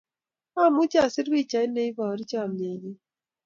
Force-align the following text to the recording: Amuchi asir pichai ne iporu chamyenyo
Amuchi 0.63 0.97
asir 1.05 1.27
pichai 1.33 1.67
ne 1.71 1.81
iporu 1.89 2.23
chamyenyo 2.29 2.93